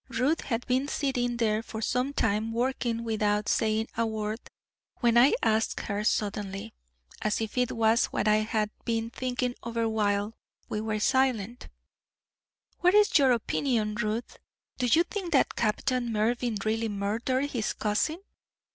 [0.09, 4.39] Ruth had been sitting there for some time working without saying a word,
[4.99, 6.73] when I asked her suddenly,
[7.21, 10.33] as if it was what I had been thinking over while
[10.67, 11.67] we were silent:
[12.79, 14.39] 'What is your opinion, Ruth?
[14.79, 18.23] Do you think that Captain Mervyn really murdered his cousin?'